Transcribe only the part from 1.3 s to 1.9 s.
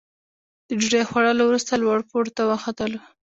وروسته